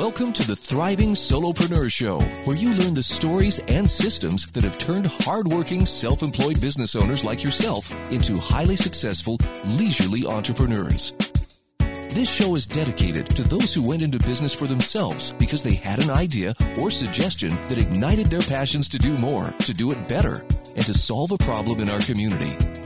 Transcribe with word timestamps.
Welcome 0.00 0.32
to 0.32 0.46
the 0.46 0.56
Thriving 0.56 1.10
Solopreneur 1.10 1.92
Show, 1.92 2.20
where 2.46 2.56
you 2.56 2.72
learn 2.72 2.94
the 2.94 3.02
stories 3.02 3.58
and 3.68 3.88
systems 3.88 4.50
that 4.52 4.64
have 4.64 4.78
turned 4.78 5.06
hardworking, 5.06 5.84
self 5.84 6.22
employed 6.22 6.58
business 6.58 6.96
owners 6.96 7.22
like 7.22 7.44
yourself 7.44 7.92
into 8.10 8.38
highly 8.38 8.76
successful, 8.76 9.36
leisurely 9.76 10.24
entrepreneurs. 10.24 11.12
This 11.78 12.34
show 12.34 12.54
is 12.56 12.66
dedicated 12.66 13.28
to 13.36 13.42
those 13.42 13.74
who 13.74 13.82
went 13.82 14.00
into 14.00 14.18
business 14.20 14.54
for 14.54 14.66
themselves 14.66 15.34
because 15.38 15.62
they 15.62 15.74
had 15.74 16.02
an 16.02 16.08
idea 16.08 16.54
or 16.78 16.90
suggestion 16.90 17.50
that 17.68 17.76
ignited 17.76 18.28
their 18.28 18.40
passions 18.40 18.88
to 18.88 18.98
do 18.98 19.18
more, 19.18 19.50
to 19.50 19.74
do 19.74 19.92
it 19.92 20.08
better, 20.08 20.46
and 20.76 20.86
to 20.86 20.94
solve 20.94 21.30
a 21.30 21.44
problem 21.44 21.78
in 21.78 21.90
our 21.90 22.00
community. 22.00 22.79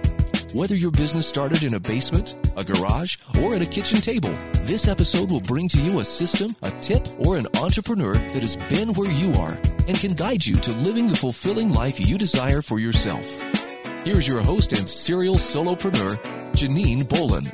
Whether 0.55 0.77
your 0.77 0.93
business 0.93 1.27
started 1.27 1.65
in 1.65 1.75
a 1.75 1.81
basement, 1.81 2.39
a 2.57 2.63
garage, 2.63 3.17
or 3.43 3.57
at 3.57 3.63
a 3.63 3.67
kitchen 3.67 4.01
table, 4.01 4.33
this 4.63 4.87
episode 4.87 5.29
will 5.29 5.41
bring 5.41 5.67
to 5.67 5.81
you 5.81 5.99
a 5.99 6.05
system, 6.05 6.55
a 6.63 6.71
tip, 6.81 7.09
or 7.19 7.37
an 7.37 7.49
entrepreneur 7.61 8.15
that 8.15 8.41
has 8.41 8.55
been 8.69 8.95
where 8.95 9.11
you 9.11 9.33
are 9.33 9.59
and 9.89 9.99
can 9.99 10.15
guide 10.15 10.47
you 10.47 10.55
to 10.61 10.71
living 10.71 11.09
the 11.09 11.17
fulfilling 11.17 11.71
life 11.71 11.99
you 11.99 12.17
desire 12.17 12.63
for 12.63 12.79
yourself. 12.79 13.27
Here's 14.05 14.29
your 14.29 14.43
host 14.43 14.73
and 14.73 14.89
serial 14.89 15.35
solopreneur, 15.35 16.23
Janine 16.53 17.09
Bolon. 17.09 17.51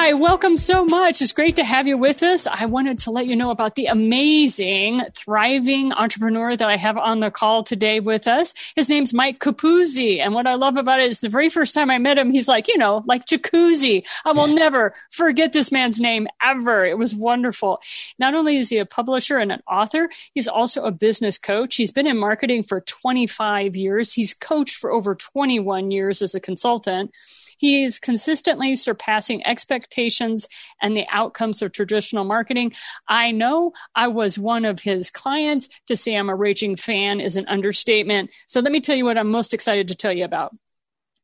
Hi, 0.00 0.12
welcome 0.12 0.56
so 0.56 0.84
much. 0.84 1.20
It's 1.20 1.32
great 1.32 1.56
to 1.56 1.64
have 1.64 1.88
you 1.88 1.98
with 1.98 2.22
us. 2.22 2.46
I 2.46 2.66
wanted 2.66 3.00
to 3.00 3.10
let 3.10 3.26
you 3.26 3.34
know 3.34 3.50
about 3.50 3.74
the 3.74 3.86
amazing, 3.86 5.02
thriving 5.12 5.92
entrepreneur 5.92 6.56
that 6.56 6.68
I 6.68 6.76
have 6.76 6.96
on 6.96 7.18
the 7.18 7.32
call 7.32 7.64
today 7.64 7.98
with 7.98 8.28
us. 8.28 8.54
His 8.76 8.88
name's 8.88 9.12
Mike 9.12 9.40
Capuzzi. 9.40 10.20
And 10.20 10.34
what 10.34 10.46
I 10.46 10.54
love 10.54 10.76
about 10.76 11.00
it 11.00 11.08
is 11.08 11.20
the 11.20 11.28
very 11.28 11.48
first 11.48 11.74
time 11.74 11.90
I 11.90 11.98
met 11.98 12.16
him, 12.16 12.30
he's 12.30 12.46
like, 12.46 12.68
you 12.68 12.78
know, 12.78 13.02
like 13.06 13.26
jacuzzi. 13.26 14.06
I 14.24 14.30
will 14.30 14.46
never 14.64 14.94
forget 15.10 15.52
this 15.52 15.72
man's 15.72 16.00
name 16.00 16.28
ever. 16.40 16.86
It 16.86 16.96
was 16.96 17.12
wonderful. 17.12 17.82
Not 18.20 18.34
only 18.34 18.56
is 18.56 18.68
he 18.68 18.78
a 18.78 18.86
publisher 18.86 19.38
and 19.38 19.50
an 19.50 19.64
author, 19.68 20.10
he's 20.32 20.46
also 20.46 20.84
a 20.84 20.92
business 20.92 21.40
coach. 21.40 21.74
He's 21.74 21.90
been 21.90 22.06
in 22.06 22.18
marketing 22.18 22.62
for 22.62 22.82
25 22.82 23.74
years. 23.74 24.12
He's 24.12 24.32
coached 24.32 24.76
for 24.76 24.92
over 24.92 25.16
21 25.16 25.90
years 25.90 26.22
as 26.22 26.36
a 26.36 26.40
consultant. 26.40 27.12
He 27.58 27.84
is 27.84 27.98
consistently 27.98 28.74
surpassing 28.74 29.46
expectations 29.46 30.48
and 30.80 30.96
the 30.96 31.06
outcomes 31.10 31.60
of 31.60 31.72
traditional 31.72 32.24
marketing. 32.24 32.72
I 33.08 33.30
know 33.32 33.72
I 33.94 34.08
was 34.08 34.38
one 34.38 34.64
of 34.64 34.80
his 34.80 35.10
clients. 35.10 35.68
To 35.88 35.96
say 35.96 36.14
I'm 36.14 36.30
a 36.30 36.34
raging 36.34 36.76
fan 36.76 37.20
is 37.20 37.36
an 37.36 37.46
understatement. 37.48 38.30
So 38.46 38.60
let 38.60 38.72
me 38.72 38.80
tell 38.80 38.96
you 38.96 39.04
what 39.04 39.18
I'm 39.18 39.30
most 39.30 39.52
excited 39.52 39.88
to 39.88 39.96
tell 39.96 40.12
you 40.12 40.24
about. 40.24 40.54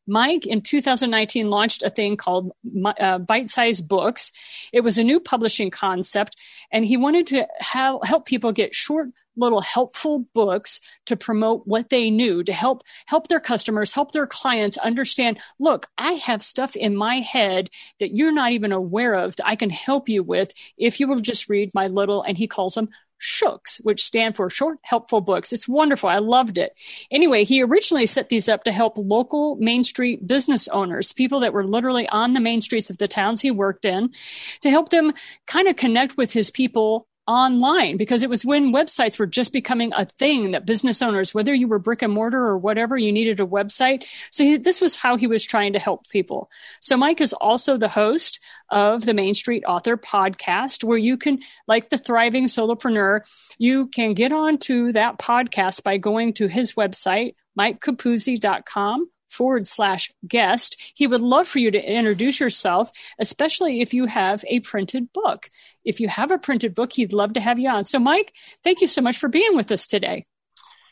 Mike 0.07 0.47
in 0.47 0.61
2019 0.61 1.49
launched 1.49 1.83
a 1.83 1.91
thing 1.91 2.17
called 2.17 2.53
uh, 3.01 3.19
Bite 3.19 3.49
Size 3.49 3.81
Books. 3.81 4.33
It 4.73 4.83
was 4.83 4.99
a 4.99 5.05
new 5.05 5.19
publishing 5.19 5.71
concept, 5.71 6.37
and 6.71 6.85
he 6.85 6.97
wanted 6.97 7.27
to 7.29 7.47
help 7.61 8.27
people 8.27 8.53
get 8.53 8.75
short, 8.75 9.09
little 9.37 9.61
helpful 9.61 10.27
books 10.35 10.81
to 11.07 11.17
promote 11.17 11.63
what 11.67 11.91
they 11.91 12.11
knew 12.11 12.43
to 12.43 12.53
help 12.53 12.83
help 13.07 13.29
their 13.29 13.41
customers 13.41 13.93
help 13.93 14.13
their 14.13 14.27
clients 14.27 14.77
understand 14.79 15.39
look 15.59 15.87
i 15.99 16.13
have 16.13 16.43
stuff 16.43 16.77
in 16.77 16.97
my 16.97 17.17
head 17.17 17.69
that 18.01 18.15
you're 18.15 18.33
not 18.33 18.53
even 18.53 18.73
aware 18.73 19.15
of 19.15 19.37
that 19.37 19.47
i 19.47 19.57
can 19.57 19.71
help 19.71 20.09
you 20.09 20.23
with 20.23 20.53
if 20.77 21.01
you 21.01 21.09
will 21.09 21.21
just 21.21 21.49
read 21.49 21.71
my 21.75 21.87
little 21.87 22.23
and 22.23 22.39
he 22.39 22.47
calls 22.47 22.75
them 22.75 22.89
Shooks, 23.19 23.81
which 23.85 24.05
stand 24.05 24.37
for 24.37 24.51
Short 24.51 24.79
Helpful 24.83 25.23
Books. 25.23 25.53
It's 25.53 25.67
wonderful. 25.67 26.11
I 26.11 26.19
loved 26.19 26.59
it. 26.59 26.79
Anyway, 27.11 27.45
he 27.45 27.63
originally 27.63 28.05
set 28.05 28.29
these 28.29 28.51
up 28.51 28.65
to 28.65 28.73
help 28.73 28.99
local 28.99 29.57
Main 29.57 29.83
Street 29.83 30.27
business 30.27 30.69
owners, 30.69 31.13
people 31.15 31.41
that 31.41 31.55
were 31.55 31.67
literally 31.67 32.07
on 32.09 32.35
the 32.35 32.41
main 32.41 32.61
streets 32.61 32.91
of 32.91 32.99
the 32.99 33.09
towns 33.09 33.41
he 33.41 33.51
worked 33.51 33.87
in, 33.87 34.13
to 34.61 34.69
help 34.69 34.91
them 34.91 35.13
kind 35.47 35.69
of 35.69 35.77
connect 35.77 36.19
with 36.19 36.35
his 36.35 36.51
people 36.51 37.09
online 37.27 37.97
because 37.97 38.23
it 38.23 38.31
was 38.31 38.45
when 38.45 38.73
websites 38.73 39.19
were 39.19 39.27
just 39.27 39.53
becoming 39.53 39.93
a 39.95 40.05
thing 40.05 40.51
that 40.51 40.67
business 40.67 41.01
owners, 41.01 41.35
whether 41.35 41.55
you 41.55 41.69
were 41.69 41.79
brick 41.79 42.03
and 42.03 42.13
mortar 42.13 42.43
or 42.43 42.59
whatever, 42.59 42.97
you 42.97 43.13
needed 43.13 43.41
a 43.41 43.47
website. 43.47 44.05
So 44.31 44.45
he, 44.45 44.57
this 44.57 44.81
was 44.81 44.97
how 44.97 45.17
he 45.17 45.27
was 45.27 45.45
trying 45.45 45.73
to 45.73 45.79
help 45.79 46.09
people. 46.09 46.51
So 46.81 46.97
Mike 46.97 47.21
is 47.21 47.33
also 47.33 47.77
the 47.77 47.89
host 47.89 48.41
of 48.71 49.07
the 49.07 49.15
Main 49.15 49.35
Street 49.35 49.65
Author 49.67 49.97
podcast, 49.97 50.85
where 50.85 50.99
you 50.99 51.17
can, 51.17 51.41
like 51.67 51.91
the 51.91 51.99
thriving 51.99 52.45
solopreneur, 52.45 53.21
you 53.59 53.87
can 53.89 54.15
get 54.15 54.33
onto 54.33 54.93
that 54.93 55.19
podcast 55.19 55.83
by 55.83 55.97
going 55.97 56.33
to 56.35 56.49
his 56.49 56.75
website, 56.75 57.35
mikecapuzzi.com 57.59 59.09
forward 59.35 59.67
slash 59.67 60.13
guest. 60.27 60.81
He 60.95 61.07
would 61.07 61.21
love 61.21 61.49
for 61.49 61.59
you 61.59 61.71
to 61.71 61.93
introduce 61.93 62.41
yourself, 62.41 62.91
especially 63.19 63.81
if 63.81 63.93
you 63.93 64.07
have 64.07 64.45
a 64.49 64.61
printed 64.61 65.13
book. 65.13 65.49
If 65.85 66.01
you 66.01 66.09
have 66.09 66.31
a 66.31 66.39
printed 66.39 66.75
book, 66.75 66.93
he'd 66.93 67.13
love 67.13 67.35
to 67.35 67.41
have 67.41 67.59
you 67.59 67.69
on. 67.69 67.85
So, 67.85 67.99
Mike, 67.99 68.33
thank 68.63 68.81
you 68.81 68.87
so 68.87 69.03
much 69.03 69.19
for 69.19 69.29
being 69.29 69.57
with 69.57 69.71
us 69.71 69.87
today. 69.87 70.25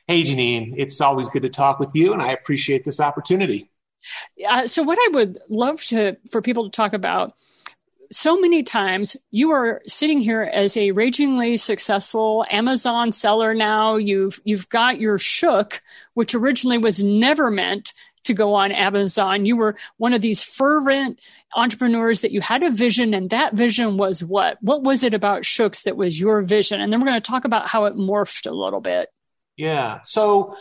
Hey, 0.07 0.25
Janine, 0.25 0.75
it's 0.77 1.01
always 1.01 1.29
good 1.29 1.43
to 1.43 1.49
talk 1.49 1.79
with 1.79 1.93
you, 1.95 2.13
and 2.13 2.21
I 2.21 2.33
appreciate 2.33 2.85
this 2.85 3.01
opportunity. 3.01 3.71
Uh, 4.47 4.67
so, 4.67 4.83
what 4.83 4.99
I 5.01 5.09
would 5.15 5.39
love 5.49 5.81
to 5.85 6.17
for 6.31 6.43
people 6.43 6.65
to 6.65 6.71
talk 6.71 6.93
about 6.93 7.33
so 8.13 8.39
many 8.39 8.63
times 8.63 9.17
you 9.31 9.51
are 9.53 9.81
sitting 9.87 10.19
here 10.19 10.43
as 10.43 10.77
a 10.77 10.91
ragingly 10.91 11.57
successful 11.57 12.45
Amazon 12.51 13.11
seller 13.11 13.55
now. 13.55 13.97
You've 13.97 14.41
you've 14.45 14.69
got 14.69 15.01
your 15.01 15.19
shook, 15.19 15.81
which 16.13 16.35
originally 16.35 16.79
was 16.79 17.03
never 17.03 17.51
meant 17.51 17.95
to 18.25 18.35
go 18.35 18.55
on 18.55 18.73
Amazon. 18.73 19.47
You 19.47 19.57
were 19.57 19.77
one 19.97 20.13
of 20.13 20.21
these 20.21 20.43
fervent 20.43 21.27
entrepreneurs 21.55 22.21
that 22.21 22.33
you 22.33 22.41
had 22.41 22.63
a 22.63 22.71
vision, 22.71 23.15
and 23.15 23.31
that 23.31 23.55
vision 23.55 23.97
was 23.97 24.23
what? 24.23 24.59
What 24.61 24.83
was 24.83 25.03
it 25.03 25.15
about 25.15 25.45
Shooks 25.45 25.83
that 25.83 25.97
was 25.97 26.21
your 26.21 26.43
vision? 26.43 26.81
And 26.81 26.93
then 26.93 27.01
we're 27.01 27.07
going 27.07 27.21
to 27.21 27.31
talk 27.31 27.45
about 27.45 27.69
how 27.69 27.85
it 27.87 27.95
morphed 27.95 28.49
a 28.49 28.55
little 28.55 28.81
bit. 28.81 29.09
Yeah. 29.57 30.01
So, 30.03 30.57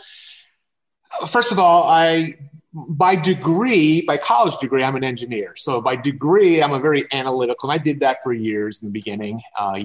first 1.28 1.52
of 1.52 1.58
all, 1.58 1.84
I 1.84 2.36
by 2.74 3.14
degree, 3.14 4.00
by 4.00 4.16
college 4.16 4.56
degree, 4.56 4.82
I'm 4.82 4.96
an 4.96 5.04
engineer. 5.04 5.54
So 5.56 5.80
by 5.80 5.96
degree, 5.96 6.62
I'm 6.62 6.72
a 6.72 6.80
very 6.80 7.06
analytical, 7.12 7.70
and 7.70 7.78
I 7.78 7.82
did 7.82 8.00
that 8.00 8.22
for 8.22 8.32
years 8.32 8.82
in 8.82 8.88
the 8.88 8.92
beginning, 8.92 9.42
uh, 9.58 9.78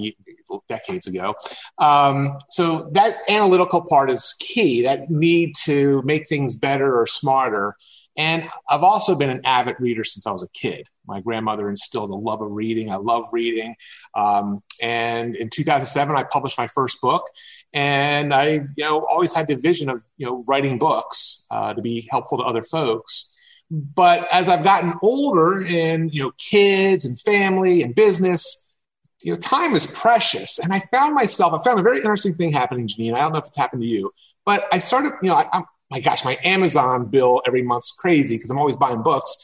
decades 0.70 1.08
ago. 1.08 1.36
Um, 1.78 2.38
so 2.48 2.90
that 2.94 3.18
analytical 3.28 3.82
part 3.82 4.10
is 4.10 4.36
key. 4.40 4.84
That 4.84 5.10
need 5.10 5.56
to 5.64 6.02
make 6.04 6.28
things 6.28 6.56
better 6.56 6.98
or 6.98 7.06
smarter. 7.08 7.76
And 8.18 8.50
I've 8.68 8.84
also 8.84 9.16
been 9.16 9.30
an 9.30 9.42
avid 9.46 9.76
reader 9.80 10.04
since 10.04 10.26
I 10.26 10.32
was 10.32 10.42
a 10.42 10.48
kid. 10.50 10.88
My 11.06 11.22
grandmother 11.22 11.70
instilled 11.70 12.10
a 12.10 12.16
love 12.16 12.42
of 12.42 12.52
reading. 12.52 12.92
I 12.92 12.96
love 12.96 13.26
reading. 13.32 13.76
Um, 14.16 14.64
and 14.82 15.36
in 15.36 15.50
2007, 15.50 16.16
I 16.16 16.24
published 16.24 16.58
my 16.58 16.68
first 16.68 17.00
book. 17.00 17.30
And 17.74 18.34
I, 18.34 18.48
you 18.76 18.84
know, 18.84 19.06
always 19.06 19.34
had 19.34 19.48
the 19.48 19.56
vision 19.56 19.90
of, 19.90 20.02
you 20.18 20.26
know, 20.26 20.44
writing 20.48 20.80
books 20.80 21.46
uh, 21.52 21.76
to 21.76 21.82
be 21.82 22.08
helpful 22.10 22.40
to 22.40 22.44
other 22.44 22.64
folks. 22.64 23.34
But 23.70 24.28
as 24.34 24.50
I've 24.50 24.64
gotten 24.64 24.96
older 25.04 25.64
and, 25.64 26.12
you 26.14 26.24
know, 26.24 26.32
kids 26.38 27.06
and 27.06 27.20
family 27.20 27.84
and 27.84 27.94
business, 27.94 28.74
you 29.22 29.34
know, 29.34 29.40
time 29.40 29.76
is 29.76 29.86
precious. 29.88 30.58
And 30.58 30.74
I 30.74 30.80
found 30.92 31.16
myself, 31.16 31.54
I 31.54 31.64
found 31.64 31.80
a 31.80 31.84
very 31.84 31.98
interesting 31.98 32.36
thing 32.36 32.52
happening, 32.52 32.88
Janine. 32.88 33.14
I 33.14 33.20
don't 33.20 33.34
know 33.34 33.40
if 33.40 33.48
it's 33.48 33.58
happened 33.58 33.82
to 33.82 33.88
you, 33.88 34.12
but 34.46 34.68
I 34.72 34.80
started, 34.80 35.14
you 35.22 35.30
know, 35.30 35.36
I, 35.36 35.48
I'm, 35.52 35.66
my 35.90 36.00
gosh, 36.00 36.26
my 36.26 36.38
Amazon 36.44 37.06
bill 37.06 37.42
every 37.46 37.62
month's 37.62 37.92
crazy 37.92 38.36
because 38.36 38.50
I'm 38.50 38.60
always 38.60 38.76
buying 38.76 39.04
books. 39.04 39.36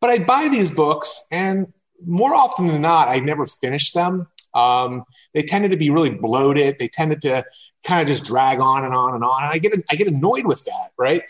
But 0.00 0.10
I'd 0.10 0.26
buy 0.26 0.48
these 0.50 0.70
books, 0.70 1.22
and 1.30 1.72
more 2.04 2.34
often 2.34 2.66
than 2.66 2.82
not, 2.82 3.08
I 3.08 3.20
never 3.20 3.46
finished 3.46 3.94
them. 3.94 4.26
Um, 4.54 5.04
they 5.32 5.42
tended 5.42 5.70
to 5.70 5.76
be 5.76 5.90
really 5.90 6.10
bloated. 6.10 6.78
They 6.78 6.88
tended 6.88 7.22
to 7.22 7.44
kind 7.86 8.02
of 8.02 8.08
just 8.08 8.24
drag 8.24 8.60
on 8.60 8.84
and 8.84 8.94
on 8.94 9.14
and 9.14 9.24
on. 9.24 9.44
And 9.44 9.52
I 9.52 9.58
get 9.58 9.74
I 9.90 9.96
get 9.96 10.08
annoyed 10.08 10.46
with 10.46 10.64
that, 10.64 10.90
right? 10.98 11.22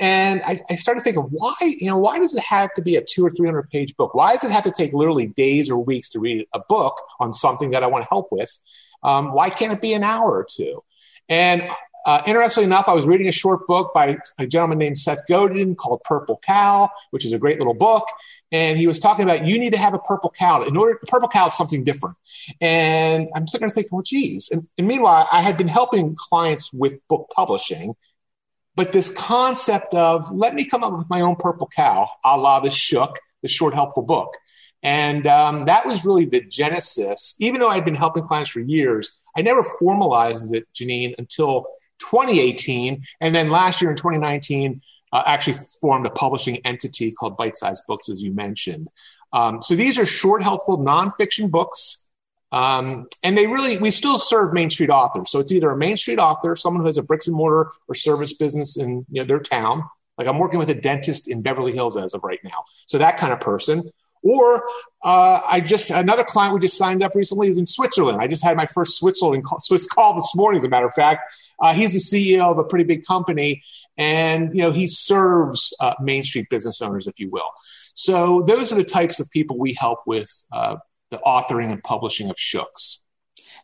And 0.00 0.42
I, 0.44 0.60
I 0.70 0.76
started 0.76 1.02
thinking, 1.02 1.24
why 1.24 1.54
you 1.60 1.86
know 1.86 1.98
why 1.98 2.18
does 2.18 2.34
it 2.34 2.42
have 2.44 2.72
to 2.74 2.82
be 2.82 2.96
a 2.96 3.02
two 3.02 3.24
or 3.24 3.30
three 3.30 3.48
hundred 3.48 3.70
page 3.70 3.96
book? 3.96 4.14
Why 4.14 4.34
does 4.34 4.44
it 4.44 4.50
have 4.50 4.64
to 4.64 4.72
take 4.72 4.92
literally 4.92 5.26
days 5.26 5.70
or 5.70 5.78
weeks 5.78 6.10
to 6.10 6.20
read 6.20 6.46
a 6.52 6.60
book 6.68 7.00
on 7.18 7.32
something 7.32 7.70
that 7.70 7.82
I 7.82 7.86
want 7.86 8.04
to 8.04 8.08
help 8.08 8.28
with? 8.30 8.50
Um, 9.02 9.32
why 9.32 9.50
can't 9.50 9.72
it 9.72 9.80
be 9.80 9.94
an 9.94 10.04
hour 10.04 10.30
or 10.30 10.46
two? 10.48 10.82
And 11.28 11.68
uh, 12.08 12.22
interestingly 12.26 12.64
enough, 12.64 12.88
I 12.88 12.94
was 12.94 13.04
reading 13.04 13.28
a 13.28 13.32
short 13.32 13.66
book 13.66 13.92
by 13.92 14.16
a 14.38 14.46
gentleman 14.46 14.78
named 14.78 14.96
Seth 14.96 15.26
Godin 15.28 15.74
called 15.74 16.02
Purple 16.04 16.40
Cow, 16.42 16.88
which 17.10 17.26
is 17.26 17.34
a 17.34 17.38
great 17.38 17.58
little 17.58 17.74
book. 17.74 18.08
And 18.50 18.78
he 18.78 18.86
was 18.86 18.98
talking 18.98 19.24
about 19.24 19.46
you 19.46 19.58
need 19.58 19.74
to 19.74 19.76
have 19.76 19.92
a 19.92 19.98
purple 19.98 20.30
cow. 20.30 20.62
In 20.62 20.74
order, 20.74 20.98
purple 21.06 21.28
cow 21.28 21.48
is 21.48 21.54
something 21.54 21.84
different. 21.84 22.16
And 22.62 23.28
I'm 23.34 23.46
sitting 23.46 23.66
there 23.66 23.74
thinking, 23.74 23.90
well, 23.92 24.02
geez. 24.02 24.48
And, 24.50 24.66
and 24.78 24.88
meanwhile, 24.88 25.28
I 25.30 25.42
had 25.42 25.58
been 25.58 25.68
helping 25.68 26.16
clients 26.18 26.72
with 26.72 26.96
book 27.08 27.30
publishing, 27.36 27.94
but 28.74 28.90
this 28.90 29.10
concept 29.10 29.92
of 29.92 30.30
let 30.30 30.54
me 30.54 30.64
come 30.64 30.82
up 30.82 30.96
with 30.96 31.10
my 31.10 31.20
own 31.20 31.36
purple 31.36 31.68
cow, 31.76 32.08
a 32.24 32.38
la 32.38 32.60
the 32.60 32.70
Shook, 32.70 33.18
the 33.42 33.48
short 33.48 33.74
helpful 33.74 34.02
book. 34.02 34.34
And 34.82 35.26
um, 35.26 35.66
that 35.66 35.84
was 35.84 36.06
really 36.06 36.24
the 36.24 36.40
genesis. 36.40 37.34
Even 37.38 37.60
though 37.60 37.68
I'd 37.68 37.84
been 37.84 37.94
helping 37.94 38.26
clients 38.26 38.48
for 38.48 38.60
years, 38.60 39.12
I 39.36 39.42
never 39.42 39.62
formalized 39.62 40.54
it, 40.54 40.66
Janine, 40.72 41.14
until 41.18 41.66
2018. 41.98 43.02
And 43.20 43.34
then 43.34 43.50
last 43.50 43.80
year 43.82 43.90
in 43.90 43.96
2019, 43.96 44.82
uh, 45.12 45.22
actually 45.26 45.56
formed 45.80 46.06
a 46.06 46.10
publishing 46.10 46.58
entity 46.66 47.12
called 47.12 47.36
Bite 47.36 47.56
Size 47.56 47.80
Books, 47.88 48.08
as 48.08 48.22
you 48.22 48.32
mentioned. 48.32 48.88
Um, 49.32 49.62
so 49.62 49.74
these 49.74 49.98
are 49.98 50.06
short, 50.06 50.42
helpful 50.42 50.78
nonfiction 50.78 51.50
books 51.50 52.08
Um, 52.50 53.08
and 53.22 53.36
they 53.36 53.46
really, 53.46 53.76
we 53.78 53.90
still 53.90 54.18
serve 54.18 54.54
Main 54.54 54.70
Street 54.70 54.90
authors. 54.90 55.30
So 55.30 55.38
it's 55.38 55.52
either 55.52 55.70
a 55.70 55.76
Main 55.76 55.96
Street 55.96 56.18
author, 56.18 56.56
someone 56.56 56.80
who 56.82 56.86
has 56.86 56.96
a 56.98 57.02
bricks 57.02 57.26
and 57.26 57.36
mortar 57.36 57.72
or 57.88 57.94
service 57.94 58.32
business 58.32 58.76
in 58.78 59.04
you 59.10 59.22
know, 59.22 59.24
their 59.24 59.40
town. 59.40 59.82
Like 60.16 60.26
I'm 60.26 60.38
working 60.38 60.58
with 60.58 60.70
a 60.70 60.74
dentist 60.74 61.28
in 61.28 61.42
Beverly 61.42 61.72
Hills 61.72 61.96
as 61.96 62.14
of 62.14 62.24
right 62.24 62.40
now. 62.42 62.64
So 62.86 62.98
that 62.98 63.18
kind 63.18 63.32
of 63.32 63.40
person. 63.40 63.84
Or 64.22 64.64
uh, 65.02 65.40
I 65.46 65.60
just 65.60 65.90
another 65.90 66.24
client 66.24 66.54
we 66.54 66.60
just 66.60 66.76
signed 66.76 67.02
up 67.02 67.14
recently 67.14 67.48
is 67.48 67.58
in 67.58 67.66
Switzerland. 67.66 68.20
I 68.20 68.26
just 68.26 68.42
had 68.42 68.56
my 68.56 68.66
first 68.66 68.98
Switzerland 68.98 69.44
call, 69.44 69.60
Swiss 69.60 69.86
call 69.86 70.14
this 70.14 70.32
morning, 70.34 70.58
as 70.58 70.64
a 70.64 70.68
matter 70.68 70.86
of 70.86 70.94
fact. 70.94 71.22
Uh, 71.60 71.74
he's 71.74 71.92
the 71.92 71.98
CEO 71.98 72.50
of 72.50 72.58
a 72.58 72.64
pretty 72.64 72.84
big 72.84 73.04
company, 73.04 73.62
and 73.96 74.54
you 74.54 74.62
know 74.62 74.72
he 74.72 74.86
serves 74.86 75.74
uh, 75.80 75.94
Main 76.00 76.24
Street 76.24 76.48
business 76.50 76.80
owners, 76.80 77.06
if 77.06 77.18
you 77.18 77.30
will. 77.30 77.50
So 77.94 78.42
those 78.46 78.72
are 78.72 78.76
the 78.76 78.84
types 78.84 79.20
of 79.20 79.28
people 79.30 79.58
we 79.58 79.74
help 79.74 80.00
with 80.06 80.30
uh, 80.52 80.76
the 81.10 81.18
authoring 81.18 81.72
and 81.72 81.82
publishing 81.82 82.30
of 82.30 82.38
Shooks. 82.38 83.04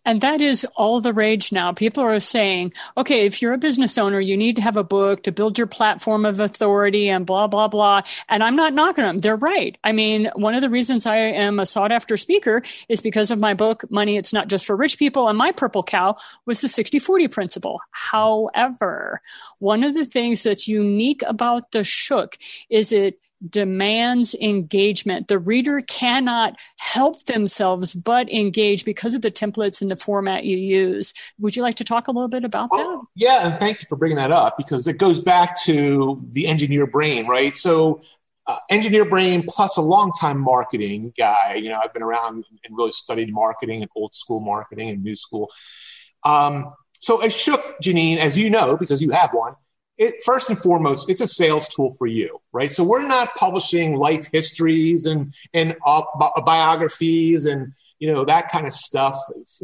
And 0.05 0.21
that 0.21 0.41
is 0.41 0.67
all 0.77 1.01
the 1.01 1.13
rage 1.13 1.53
now. 1.53 1.73
People 1.73 2.05
are 2.05 2.21
saying, 2.21 2.73
okay, 2.97 3.27
if 3.27 3.41
you're 3.41 3.55
a 3.55 3.59
business 3.59 3.97
owner, 3.97 4.21
you 4.21 4.37
need 4.37 4.57
to 4.57 4.63
have 4.63 4.77
a 4.77 4.85
book 4.85 5.23
to 5.23 5.33
build 5.33 5.57
your 5.57 5.67
platform 5.67 6.27
of 6.27 6.41
authority 6.41 7.09
and 7.09 7.25
blah, 7.25 7.47
blah, 7.47 7.69
blah. 7.69 8.03
And 8.29 8.43
I'm 8.43 8.57
not 8.57 8.75
knocking 8.75 9.05
them. 9.05 9.19
They're 9.19 9.37
right. 9.37 9.79
I 9.83 9.93
mean, 9.93 10.31
one 10.35 10.55
of 10.55 10.61
the 10.61 10.71
reasons 10.71 11.07
I 11.07 11.17
am 11.17 11.59
a 11.59 11.67
sought 11.67 11.93
after 11.93 12.17
speaker 12.17 12.63
is 12.89 13.01
because 13.01 13.31
of 13.31 13.39
my 13.39 13.55
book, 13.55 13.91
Money 13.91 14.17
It's 14.17 14.33
Not 14.33 14.49
Just 14.49 14.67
for 14.67 14.77
Rich 14.77 14.99
People. 14.99 15.29
And 15.29 15.39
my 15.39 15.53
purple 15.53 15.83
cow 15.83 16.15
was 16.47 16.61
the 16.61 16.69
60 16.69 16.99
40 16.99 17.29
principle. 17.29 17.81
However, 17.91 19.21
one 19.59 19.85
of 19.85 19.95
the 19.95 20.05
things 20.05 20.43
that's 20.43 20.69
unique 20.69 21.23
about 21.27 21.73
the 21.73 21.85
Shook 21.85 22.37
is 22.69 22.93
it 22.93 23.19
demands 23.49 24.35
engagement. 24.35 25.29
The 25.29 25.39
reader 25.39 25.81
cannot 25.83 26.57
help 26.79 27.25
themselves 27.25 27.95
but 27.95 28.31
engage 28.31 28.85
because 28.85 29.15
of 29.15 29.23
the 29.23 29.31
templates 29.31 29.83
and 29.83 29.91
the 29.91 29.97
format 29.97 30.45
you 30.45 30.57
use. 30.57 31.13
Would 31.39 31.57
you 31.57 31.63
like 31.63 31.75
to 31.77 31.85
talk 31.85 32.09
a 32.09 32.11
little 32.11 32.29
bit 32.29 32.45
about 32.45 32.71
that? 32.71 33.03
yeah, 33.15 33.49
and 33.49 33.59
thank 33.59 33.81
you 33.81 33.87
for 33.89 33.97
bringing 33.97 34.17
that 34.17 34.33
up 34.33 34.57
because 34.57 34.87
it 34.87 34.99
goes 34.99 35.21
back 35.21 35.61
to 35.63 36.23
the 36.31 36.47
engineer 36.47 36.87
brain, 36.87 37.27
right? 37.27 37.57
So, 37.57 38.01
uh, 38.47 38.59
engineer 38.69 39.07
brain 39.07 39.43
plus 39.49 39.79
a 39.79 39.81
long-time 39.81 40.39
marketing 40.39 41.13
guy. 41.17 41.55
You 41.55 41.71
know, 41.71 41.81
I've 41.83 41.95
been 41.95 42.03
around 42.03 42.45
and 42.65 42.77
really 42.77 42.93
studied 42.93 43.33
marketing 43.33 43.83
and 43.83 43.91
old 43.97 44.15
school 44.15 44.41
marketing 44.41 44.91
and 44.91 45.03
new 45.03 45.17
school. 45.17 45.51
Um, 46.25 46.75
so, 47.01 47.23
I 47.23 47.29
shook 47.29 47.81
Janine, 47.83 48.19
as 48.19 48.37
you 48.37 48.51
know, 48.51 48.77
because 48.77 49.01
you 49.01 49.11
have 49.11 49.33
one 49.33 49.55
it, 49.97 50.23
first 50.25 50.51
and 50.51 50.59
foremost, 50.59 51.09
it's 51.09 51.21
a 51.21 51.27
sales 51.27 51.69
tool 51.69 51.95
for 51.95 52.07
you, 52.07 52.41
right? 52.53 52.71
So 52.71 52.83
we're 52.83 53.07
not 53.07 53.35
publishing 53.35 53.95
life 53.95 54.29
histories 54.33 55.07
and 55.07 55.33
and 55.53 55.77
uh, 55.87 56.03
biographies 56.45 57.45
and 57.45 57.73
you 57.99 58.13
know 58.13 58.25
that 58.25 58.51
kind 58.51 58.67
of 58.67 58.73
stuff, 58.73 59.17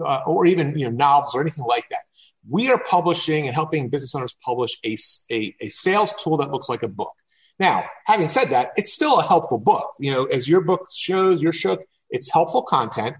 uh, 0.04 0.20
or 0.26 0.46
even 0.46 0.78
you 0.78 0.84
know 0.86 0.96
novels 0.96 1.34
or 1.34 1.40
anything 1.40 1.64
like 1.64 1.88
that. 1.90 2.02
We 2.48 2.70
are 2.70 2.78
publishing 2.78 3.46
and 3.46 3.54
helping 3.54 3.90
business 3.90 4.14
owners 4.14 4.34
publish 4.42 4.78
a, 4.84 4.96
a, 5.30 5.54
a 5.60 5.68
sales 5.68 6.14
tool 6.22 6.38
that 6.38 6.50
looks 6.50 6.68
like 6.68 6.82
a 6.82 6.88
book. 6.88 7.12
Now, 7.58 7.84
having 8.06 8.28
said 8.28 8.46
that, 8.46 8.72
it's 8.76 8.94
still 8.94 9.18
a 9.18 9.26
helpful 9.26 9.58
book. 9.58 9.92
You 9.98 10.12
know, 10.12 10.24
as 10.24 10.48
your 10.48 10.62
book 10.62 10.86
shows, 10.94 11.42
your 11.42 11.52
shook, 11.52 11.82
it's 12.08 12.32
helpful 12.32 12.62
content, 12.62 13.16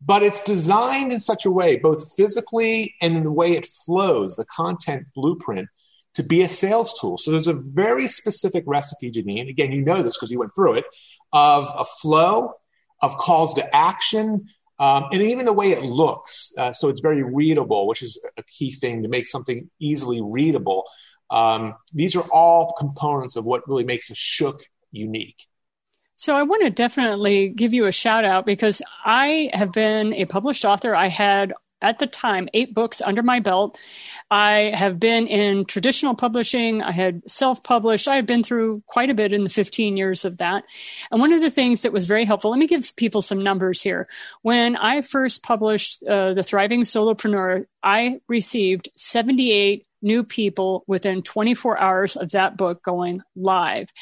but 0.00 0.22
it's 0.22 0.40
designed 0.42 1.12
in 1.12 1.20
such 1.20 1.46
a 1.46 1.50
way, 1.50 1.76
both 1.76 2.16
physically 2.16 2.94
and 3.00 3.16
in 3.16 3.22
the 3.22 3.32
way 3.32 3.52
it 3.52 3.66
flows, 3.66 4.36
the 4.36 4.44
content 4.46 5.06
blueprint 5.14 5.68
to 6.16 6.22
be 6.22 6.42
a 6.42 6.48
sales 6.48 6.98
tool. 6.98 7.18
So 7.18 7.30
there's 7.30 7.46
a 7.46 7.52
very 7.52 8.08
specific 8.08 8.64
recipe, 8.66 9.10
Janine. 9.10 9.50
Again, 9.50 9.70
you 9.70 9.82
know 9.82 10.02
this 10.02 10.16
because 10.16 10.30
you 10.30 10.38
went 10.38 10.52
through 10.54 10.74
it 10.74 10.84
of 11.32 11.70
a 11.76 11.84
flow, 11.84 12.54
of 13.02 13.18
calls 13.18 13.52
to 13.54 13.76
action, 13.76 14.48
um, 14.78 15.04
and 15.12 15.20
even 15.20 15.44
the 15.44 15.52
way 15.52 15.72
it 15.72 15.82
looks. 15.82 16.52
Uh, 16.56 16.72
so 16.72 16.88
it's 16.88 17.00
very 17.00 17.22
readable, 17.22 17.86
which 17.86 18.02
is 18.02 18.18
a 18.38 18.42
key 18.42 18.70
thing 18.70 19.02
to 19.02 19.08
make 19.08 19.26
something 19.26 19.70
easily 19.78 20.22
readable. 20.22 20.84
Um, 21.30 21.74
these 21.92 22.16
are 22.16 22.24
all 22.32 22.74
components 22.78 23.36
of 23.36 23.44
what 23.44 23.68
really 23.68 23.84
makes 23.84 24.08
a 24.10 24.14
shook 24.14 24.62
unique. 24.92 25.46
So 26.14 26.34
I 26.34 26.44
want 26.44 26.62
to 26.62 26.70
definitely 26.70 27.50
give 27.50 27.74
you 27.74 27.84
a 27.84 27.92
shout 27.92 28.24
out 28.24 28.46
because 28.46 28.80
I 29.04 29.50
have 29.52 29.70
been 29.70 30.14
a 30.14 30.24
published 30.24 30.64
author. 30.64 30.94
I 30.94 31.08
had 31.08 31.52
at 31.82 31.98
the 31.98 32.06
time 32.06 32.48
eight 32.54 32.74
books 32.74 33.00
under 33.00 33.22
my 33.22 33.40
belt. 33.40 33.78
I 34.30 34.72
have 34.74 34.98
been 34.98 35.26
in 35.26 35.64
traditional 35.64 36.14
publishing. 36.14 36.82
I 36.82 36.92
had 36.92 37.28
self 37.30 37.62
published. 37.62 38.08
I 38.08 38.16
had 38.16 38.26
been 38.26 38.42
through 38.42 38.82
quite 38.86 39.10
a 39.10 39.14
bit 39.14 39.32
in 39.32 39.42
the 39.42 39.48
15 39.48 39.96
years 39.96 40.24
of 40.24 40.38
that. 40.38 40.64
And 41.10 41.20
one 41.20 41.32
of 41.32 41.42
the 41.42 41.50
things 41.50 41.82
that 41.82 41.92
was 41.92 42.06
very 42.06 42.24
helpful, 42.24 42.50
let 42.50 42.58
me 42.58 42.66
give 42.66 42.84
people 42.96 43.22
some 43.22 43.42
numbers 43.42 43.82
here. 43.82 44.08
When 44.42 44.76
I 44.76 45.02
first 45.02 45.42
published 45.42 46.02
uh, 46.04 46.34
The 46.34 46.42
Thriving 46.42 46.82
Solopreneur, 46.82 47.66
I 47.82 48.20
received 48.28 48.88
78 48.96 49.85
new 50.02 50.22
people 50.22 50.84
within 50.86 51.22
24 51.22 51.78
hours 51.78 52.16
of 52.16 52.30
that 52.30 52.56
book 52.56 52.82
going 52.82 53.22
live. 53.34 53.92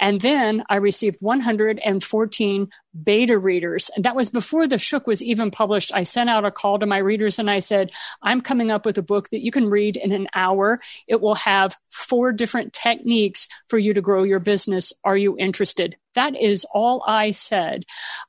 And 0.00 0.20
then 0.20 0.64
I 0.68 0.76
received 0.76 1.16
114 1.20 2.68
beta 3.04 3.38
readers. 3.38 3.90
And 3.94 4.04
that 4.04 4.16
was 4.16 4.30
before 4.30 4.66
the 4.66 4.78
Shook 4.78 5.06
was 5.06 5.22
even 5.22 5.50
published. 5.50 5.92
I 5.94 6.02
sent 6.02 6.30
out 6.30 6.44
a 6.44 6.50
call 6.50 6.78
to 6.78 6.86
my 6.86 6.98
readers 6.98 7.38
and 7.38 7.50
I 7.50 7.58
said, 7.58 7.90
I'm 8.22 8.40
coming 8.40 8.70
up 8.70 8.84
with 8.84 8.98
a 8.98 9.02
book 9.02 9.30
that 9.30 9.42
you 9.42 9.50
can 9.50 9.68
read 9.68 9.96
in 9.96 10.12
an 10.12 10.26
hour. 10.34 10.78
It 11.06 11.20
will 11.20 11.36
have 11.36 11.76
four 11.90 12.32
different 12.32 12.72
techniques 12.72 13.48
for 13.68 13.78
you 13.78 13.94
to 13.94 14.00
grow 14.00 14.22
your 14.22 14.40
business. 14.40 14.92
Are 15.04 15.16
you 15.16 15.36
interested? 15.38 15.96
That 16.14 16.36
is 16.36 16.66
all 16.72 17.02
I 17.06 17.30
said. 17.30 17.84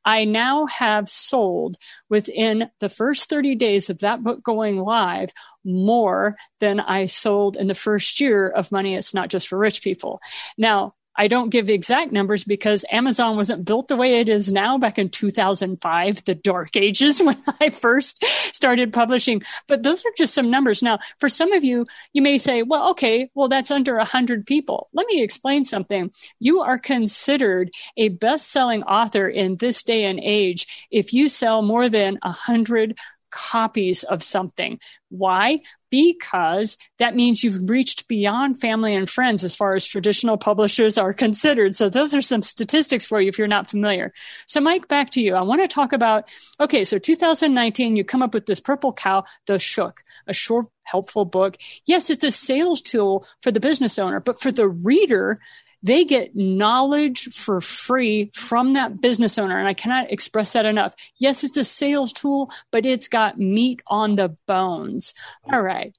I 0.06 0.26
now 0.26 0.68
have 0.68 1.10
sold 1.10 1.76
within 2.10 2.70
the 2.80 2.90
first 2.90 3.30
30 3.30 3.56
days 3.56 3.90
of 3.90 4.00
that 4.00 4.24
book 4.24 4.44
going 4.44 4.80
live 4.80 5.30
more 5.64 6.34
than 6.60 6.80
I 6.80 7.06
sold 7.06 7.58
in 7.58 7.68
the 7.68 7.76
first 7.76 8.20
year 8.20 8.48
of 8.48 8.72
Money 8.72 8.96
It's 8.96 9.14
Not 9.14 9.30
Just 9.30 9.48
for 9.48 9.58
Rich 9.58 9.82
People. 9.82 10.20
Now, 10.58 10.94
I 11.20 11.28
don't 11.28 11.50
give 11.50 11.68
the 11.68 11.74
exact 11.74 12.14
numbers 12.14 12.46
because 12.46 12.86
Amazon 12.94 13.36
wasn't 13.36 13.66
built 13.66 13.90
the 13.90 13.98
way 13.98 14.22
it 14.22 14.30
is 14.30 14.54
now 14.54 14.78
back 14.78 14.98
in 14.98 15.10
2005, 15.10 16.24
the 16.24 16.34
dark 16.34 16.78
ages 16.78 17.22
when 17.24 17.36
I 17.60 17.68
first 17.70 18.24
started 18.54 18.94
publishing. 18.94 19.44
But 19.68 19.84
those 19.84 20.06
are 20.06 20.14
just 20.18 20.34
some 20.34 20.50
numbers. 20.50 20.82
Now, 20.82 21.00
for 21.20 21.28
some 21.28 21.52
of 21.52 21.66
you, 21.66 21.86
you 22.14 22.22
may 22.22 22.38
say, 22.38 22.64
well, 22.64 22.92
okay, 22.92 23.30
well, 23.36 23.50
that's 23.50 23.70
under 23.70 23.98
100 23.98 24.48
people. 24.48 24.88
Let 24.94 25.08
me 25.08 25.22
explain 25.22 25.66
something. 25.66 26.10
You 26.40 26.62
are 26.62 26.78
considered 26.78 27.72
a 27.98 28.08
best 28.08 28.50
selling 28.50 28.84
author 28.84 29.28
in 29.28 29.58
this 29.58 29.84
day 29.84 30.06
and 30.06 30.22
age 30.24 30.88
if 30.90 31.12
you 31.14 31.28
sell 31.28 31.62
more 31.62 31.90
than 31.90 32.18
100 32.22 32.98
copies 33.32 34.04
of 34.04 34.24
something. 34.24 34.80
Why? 35.10 35.58
Because 35.90 36.78
that 37.00 37.16
means 37.16 37.44
you've 37.44 37.70
reached 37.70 38.08
beyond 38.08 38.60
family 38.60 38.94
and 38.94 39.10
friends 39.10 39.44
as 39.44 39.56
far 39.56 39.74
as 39.74 39.86
traditional 39.86 40.38
publishers 40.38 40.98
are 40.98 41.14
considered. 41.14 41.76
So 41.76 41.90
those 41.90 42.14
are 42.14 42.22
some 42.22 42.42
statistics 42.42 43.06
for 43.06 43.20
you 43.20 43.30
if 43.30 43.38
you're 43.38 43.48
not 43.48 43.68
familiar. 43.68 44.14
So 44.46 44.62
Mike, 44.62 44.88
back 44.88 45.10
to 45.12 45.22
you. 45.22 45.36
I 45.36 45.42
want 45.42 45.62
to 45.62 45.68
talk 45.68 45.94
about, 45.94 46.32
okay, 46.60 46.84
so 46.84 47.00
2019, 47.00 47.96
you 47.96 48.04
come 48.04 48.22
up 48.22 48.34
with 48.34 48.46
this 48.46 48.60
purple 48.60 48.94
cow, 48.94 49.24
the 49.48 49.58
shook, 49.58 50.02
a 50.28 50.34
short, 50.34 50.68
helpful 50.84 51.26
book. 51.26 51.58
Yes, 51.86 52.10
it's 52.10 52.24
a 52.24 52.32
sales 52.32 52.82
tool 52.82 53.26
for 53.42 53.52
the 53.52 53.60
business 53.60 53.98
owner, 53.98 54.20
but 54.20 54.40
for 54.40 54.52
the 54.52 54.68
reader, 54.68 55.38
they 55.82 56.04
get 56.04 56.36
knowledge 56.36 57.26
for 57.34 57.62
free 57.62 58.32
from 58.34 58.74
that 58.74 59.02
business 59.02 59.38
owner. 59.38 59.58
And 59.58 59.68
I 59.68 59.74
cannot 59.74 60.12
express 60.12 60.54
that 60.54 60.66
enough. 60.66 60.96
Yes, 61.18 61.44
it's 61.44 61.58
a 61.58 61.64
sales 61.64 62.12
tool, 62.12 62.50
but 62.72 62.86
it's 62.86 63.08
got 63.08 63.38
meat 63.38 63.82
on 63.88 64.16
the 64.16 64.36
bones. 64.48 65.14
All 65.52 65.62
right. 65.62 65.96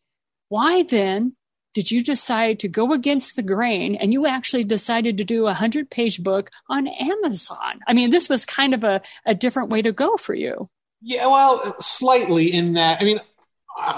Why 0.49 0.83
then 0.83 1.37
did 1.73 1.91
you 1.91 2.03
decide 2.03 2.59
to 2.59 2.69
go 2.69 2.93
against 2.93 3.37
the 3.37 3.43
grain 3.43 3.95
and 3.95 4.13
you 4.13 4.27
actually 4.27 4.65
decided 4.65 5.17
to 5.19 5.25
do 5.25 5.47
a 5.47 5.55
hundred 5.55 5.91
page 5.91 6.23
book 6.23 6.51
on 6.69 6.89
Amazon? 6.89 7.81
I 7.87 7.93
mean, 7.93 8.11
this 8.11 8.29
was 8.29 8.45
kind 8.45 8.75
of 8.75 8.85
a, 8.85 9.01
a 9.25 9.35
different 9.35 9.71
way 9.71 9.83
to 9.83 9.93
go 9.93 10.17
for 10.17 10.35
you. 10.35 10.69
Yeah, 11.01 11.27
well, 11.27 11.77
slightly 11.81 12.53
in 12.53 12.75
that. 12.75 13.01
I 13.01 13.05
mean, 13.05 13.21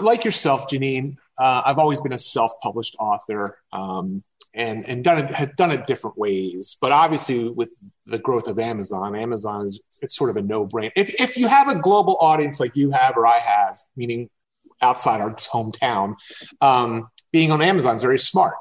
like 0.01 0.25
yourself, 0.25 0.69
Janine, 0.69 1.17
uh, 1.39 1.63
I've 1.65 1.79
always 1.79 2.01
been 2.01 2.13
a 2.13 2.19
self 2.19 2.53
published 2.63 2.97
author. 2.99 3.59
Um, 3.73 4.23
and 4.55 4.87
and 4.89 5.03
done 5.03 5.19
it 5.19 5.31
had 5.31 5.57
done 5.57 5.71
it 5.71 5.87
different 5.87 6.19
ways. 6.19 6.77
But 6.81 6.93
obviously, 6.93 7.49
with 7.49 7.75
the 8.07 8.19
growth 8.19 8.49
of 8.49 8.59
Amazon, 8.59 9.17
Amazon 9.17 9.67
is 9.67 9.81
it's 10.01 10.17
sort 10.17 10.31
of 10.31 10.37
a 10.37 10.43
no 10.43 10.67
brainer. 10.67 10.93
If 10.97 11.21
if 11.21 11.37
you 11.37 11.49
have 11.49 11.69
a 11.69 11.79
global 11.79 12.17
audience 12.21 12.61
like 12.61 12.77
you 12.77 12.91
have 12.91 13.17
or 13.17 13.27
I 13.27 13.39
have, 13.39 13.79
meaning 13.97 14.29
outside 14.81 15.21
our 15.21 15.35
hometown, 15.35 16.17
um, 16.61 17.09
being 17.31 17.51
on 17.51 17.63
Amazon 17.63 17.97
is 17.97 18.03
very 18.03 18.19
smart. 18.19 18.55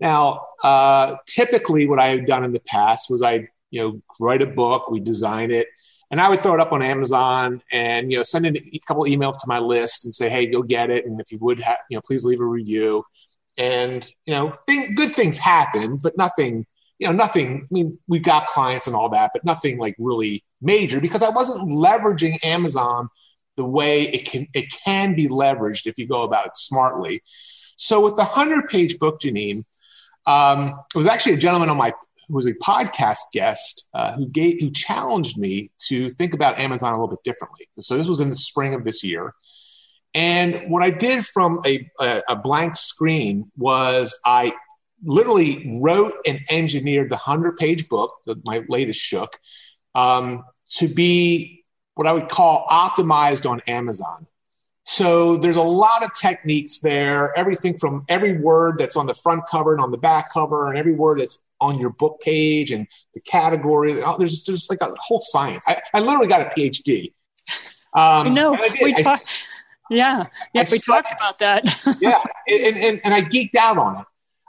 Now, 0.00 0.46
uh, 0.62 1.16
typically, 1.26 1.86
what 1.86 1.98
I 1.98 2.08
had 2.08 2.26
done 2.26 2.44
in 2.44 2.52
the 2.52 2.60
past 2.60 3.10
was 3.10 3.22
I 3.22 3.48
you 3.70 3.82
know 3.82 4.02
write 4.20 4.42
a 4.42 4.46
book, 4.46 4.90
we 4.90 5.00
design 5.00 5.50
it. 5.50 5.68
And 6.10 6.22
I 6.22 6.30
would 6.30 6.40
throw 6.40 6.54
it 6.54 6.60
up 6.60 6.72
on 6.72 6.80
Amazon 6.80 7.62
and 7.70 8.10
you 8.10 8.16
know 8.18 8.24
send 8.24 8.46
in 8.46 8.56
a 8.56 8.80
couple 8.86 9.04
emails 9.04 9.38
to 9.40 9.46
my 9.46 9.58
list 9.58 10.04
and 10.04 10.14
say, 10.14 10.28
hey, 10.28 10.46
go 10.46 10.62
get 10.62 10.90
it, 10.90 11.06
and 11.06 11.20
if 11.20 11.30
you 11.30 11.38
would, 11.38 11.60
have, 11.60 11.78
you 11.90 11.96
know, 11.96 12.00
please 12.00 12.24
leave 12.24 12.40
a 12.40 12.44
review 12.44 13.04
and 13.58 14.10
you 14.24 14.32
know 14.32 14.52
thing, 14.66 14.94
good 14.94 15.12
things 15.12 15.36
happen 15.36 15.98
but 16.02 16.16
nothing 16.16 16.64
you 16.98 17.06
know 17.06 17.12
nothing 17.12 17.66
i 17.70 17.74
mean 17.74 17.98
we 18.08 18.18
got 18.18 18.46
clients 18.46 18.86
and 18.86 18.96
all 18.96 19.10
that 19.10 19.30
but 19.34 19.44
nothing 19.44 19.78
like 19.78 19.94
really 19.98 20.42
major 20.62 21.00
because 21.00 21.22
i 21.22 21.28
wasn't 21.28 21.68
leveraging 21.68 22.38
amazon 22.42 23.08
the 23.58 23.64
way 23.64 24.04
it 24.04 24.24
can 24.24 24.46
it 24.54 24.72
can 24.72 25.14
be 25.14 25.28
leveraged 25.28 25.86
if 25.86 25.98
you 25.98 26.06
go 26.06 26.22
about 26.22 26.46
it 26.46 26.56
smartly. 26.56 27.22
So 27.76 28.00
with 28.00 28.16
the 28.16 28.24
hundred 28.24 28.68
page 28.68 28.98
book, 28.98 29.20
Janine, 29.20 29.64
um, 30.26 30.80
it 30.94 30.96
was 30.96 31.06
actually 31.06 31.34
a 31.34 31.38
gentleman 31.38 31.68
on 31.68 31.76
my 31.76 31.92
who 32.28 32.34
was 32.34 32.46
a 32.46 32.54
podcast 32.54 33.20
guest 33.32 33.88
uh, 33.92 34.12
who 34.12 34.26
gave 34.28 34.60
who 34.60 34.70
challenged 34.70 35.36
me 35.36 35.70
to 35.88 36.08
think 36.10 36.32
about 36.32 36.58
Amazon 36.58 36.92
a 36.92 36.96
little 36.96 37.08
bit 37.08 37.22
differently. 37.24 37.68
So 37.78 37.98
this 37.98 38.06
was 38.06 38.20
in 38.20 38.30
the 38.30 38.36
spring 38.36 38.74
of 38.74 38.84
this 38.84 39.04
year. 39.04 39.34
And 40.18 40.68
what 40.68 40.82
I 40.82 40.90
did 40.90 41.24
from 41.24 41.60
a, 41.64 41.88
a, 42.00 42.22
a 42.30 42.34
blank 42.34 42.74
screen 42.74 43.52
was 43.56 44.18
I 44.24 44.52
literally 45.04 45.78
wrote 45.80 46.14
and 46.26 46.40
engineered 46.50 47.08
the 47.08 47.14
100 47.14 47.56
page 47.56 47.88
book, 47.88 48.16
that 48.26 48.44
my 48.44 48.64
latest 48.68 48.98
Shook, 48.98 49.38
um, 49.94 50.42
to 50.78 50.88
be 50.88 51.64
what 51.94 52.08
I 52.08 52.12
would 52.12 52.28
call 52.28 52.66
optimized 52.68 53.48
on 53.48 53.60
Amazon. 53.68 54.26
So 54.86 55.36
there's 55.36 55.54
a 55.54 55.62
lot 55.62 56.02
of 56.02 56.12
techniques 56.14 56.80
there, 56.80 57.32
everything 57.38 57.78
from 57.78 58.04
every 58.08 58.40
word 58.40 58.78
that's 58.78 58.96
on 58.96 59.06
the 59.06 59.14
front 59.14 59.44
cover 59.48 59.72
and 59.72 59.80
on 59.80 59.92
the 59.92 59.98
back 59.98 60.32
cover, 60.32 60.68
and 60.68 60.76
every 60.76 60.94
word 60.94 61.20
that's 61.20 61.38
on 61.60 61.78
your 61.78 61.90
book 61.90 62.20
page 62.20 62.72
and 62.72 62.88
the 63.14 63.20
category. 63.20 64.02
Oh, 64.02 64.18
there's 64.18 64.42
just 64.42 64.68
like 64.68 64.80
a 64.80 64.92
whole 64.98 65.20
science. 65.20 65.62
I, 65.68 65.80
I 65.94 66.00
literally 66.00 66.26
got 66.26 66.40
a 66.40 66.46
PhD. 66.46 67.12
Um, 67.94 68.34
no, 68.34 68.52
we 68.82 68.92
talked. 68.92 69.26
Yeah, 69.90 70.26
yeah, 70.52 70.62
I 70.62 70.66
we 70.70 70.78
talked 70.78 71.12
about 71.12 71.38
that. 71.38 71.64
yeah, 72.00 72.22
and, 72.46 72.76
and, 72.76 73.00
and 73.04 73.14
I 73.14 73.22
geeked 73.22 73.56
out 73.56 73.78
on 73.78 74.00
it. 74.00 74.06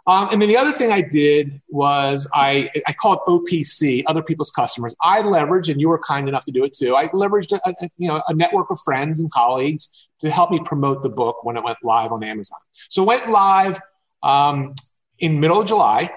Um, 0.09 0.29
and 0.31 0.41
then 0.41 0.49
the 0.49 0.57
other 0.57 0.71
thing 0.71 0.91
I 0.91 1.01
did 1.01 1.61
was 1.69 2.27
I, 2.33 2.67
I 2.87 2.93
called 2.93 3.19
OPC, 3.27 4.03
other 4.07 4.23
people's 4.23 4.49
customers. 4.49 4.95
I 5.03 5.21
leveraged, 5.21 5.69
and 5.69 5.79
you 5.79 5.87
were 5.87 5.99
kind 5.99 6.27
enough 6.27 6.45
to 6.45 6.51
do 6.51 6.63
it 6.63 6.73
too. 6.73 6.95
I 6.95 7.09
leveraged 7.09 7.51
a, 7.51 7.59
a, 7.69 7.89
you 7.97 8.07
know, 8.07 8.19
a 8.27 8.33
network 8.33 8.71
of 8.71 8.79
friends 8.79 9.19
and 9.19 9.31
colleagues 9.31 10.09
to 10.21 10.31
help 10.31 10.49
me 10.49 10.61
promote 10.65 11.03
the 11.03 11.09
book 11.09 11.43
when 11.43 11.57
it 11.57 11.63
went 11.63 11.77
live 11.83 12.11
on 12.11 12.23
Amazon. 12.23 12.57
So 12.89 13.03
it 13.03 13.05
went 13.05 13.29
live 13.29 13.79
um, 14.23 14.73
in 15.19 15.39
middle 15.39 15.61
of 15.61 15.67
July, 15.67 16.09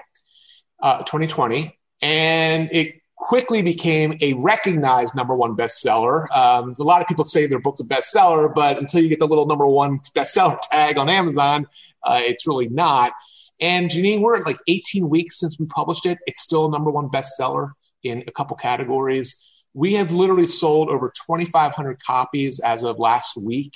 uh, 0.81 1.03
2020, 1.03 1.77
and 2.01 2.69
it 2.71 2.95
quickly 3.23 3.61
became 3.61 4.17
a 4.19 4.33
recognized 4.33 5.15
number 5.15 5.33
one 5.33 5.55
bestseller. 5.55 6.29
Um, 6.35 6.73
a 6.77 6.83
lot 6.83 7.01
of 7.01 7.07
people 7.07 7.25
say 7.25 7.47
their 7.47 7.57
book's 7.57 7.79
a 7.79 7.85
bestseller, 7.85 8.53
but 8.53 8.77
until 8.77 9.01
you 9.01 9.07
get 9.07 9.19
the 9.19 9.27
little 9.27 9.45
number 9.45 9.65
one 9.65 9.99
bestseller 10.13 10.59
tag 10.69 10.97
on 10.97 11.07
Amazon, 11.07 11.65
uh, 12.03 12.19
it's 12.21 12.45
really 12.45 12.67
not. 12.67 13.13
And 13.61 13.89
Janine, 13.89 14.19
we're 14.19 14.35
at 14.35 14.45
like 14.45 14.57
18 14.67 15.07
weeks 15.07 15.39
since 15.39 15.57
we 15.57 15.65
published 15.67 16.05
it. 16.05 16.17
It's 16.27 16.41
still 16.41 16.65
a 16.65 16.69
number 16.69 16.91
one 16.91 17.07
bestseller 17.07 17.71
in 18.03 18.25
a 18.27 18.31
couple 18.31 18.57
categories. 18.57 19.41
We 19.73 19.93
have 19.93 20.11
literally 20.11 20.45
sold 20.45 20.89
over 20.89 21.13
2,500 21.25 22.03
copies 22.03 22.59
as 22.59 22.83
of 22.83 22.99
last 22.99 23.37
week. 23.37 23.71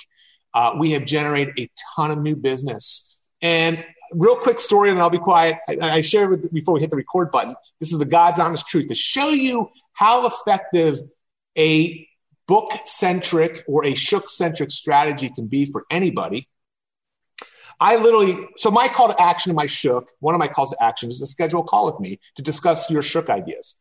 Uh, 0.52 0.72
we 0.78 0.90
have 0.90 1.06
generated 1.06 1.58
a 1.58 1.70
ton 1.96 2.10
of 2.10 2.18
new 2.18 2.36
business. 2.36 3.16
And 3.40 3.82
real 4.12 4.36
quick 4.36 4.60
story, 4.60 4.90
and 4.90 4.98
I'll 5.00 5.10
be 5.10 5.18
quiet. 5.18 5.58
I, 5.68 5.76
I 5.80 6.00
shared 6.00 6.30
with 6.30 6.52
before 6.52 6.74
we 6.74 6.80
hit 6.80 6.90
the 6.90 6.96
record 6.96 7.30
button. 7.30 7.54
This 7.80 7.92
is 7.92 7.98
the 7.98 8.04
God's 8.04 8.38
honest 8.38 8.66
truth 8.68 8.88
to 8.88 8.94
show 8.94 9.28
you 9.28 9.70
how 9.92 10.26
effective 10.26 11.00
a 11.56 12.06
book 12.46 12.72
centric 12.86 13.64
or 13.68 13.84
a 13.84 13.94
shook 13.94 14.28
centric 14.28 14.70
strategy 14.70 15.30
can 15.30 15.46
be 15.46 15.66
for 15.66 15.84
anybody. 15.90 16.48
I 17.80 17.96
literally, 17.96 18.48
so 18.56 18.70
my 18.70 18.88
call 18.88 19.08
to 19.08 19.22
action 19.22 19.50
in 19.50 19.56
my 19.56 19.66
shook, 19.66 20.10
one 20.18 20.34
of 20.34 20.38
my 20.38 20.48
calls 20.48 20.70
to 20.70 20.82
action 20.82 21.10
is 21.10 21.20
to 21.20 21.26
schedule 21.26 21.60
a 21.60 21.64
call 21.64 21.86
with 21.86 22.00
me 22.00 22.18
to 22.36 22.42
discuss 22.42 22.90
your 22.90 23.02
shook 23.02 23.28
ideas. 23.28 23.76